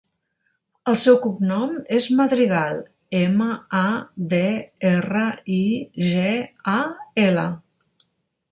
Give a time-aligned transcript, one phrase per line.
[0.91, 2.79] El seu cognom és Madrigal:
[3.19, 3.49] ema,
[3.81, 3.83] a,
[4.33, 4.41] de,
[4.95, 5.63] erra, i,
[6.15, 6.27] ge,
[6.77, 6.79] a,
[7.29, 7.49] ela.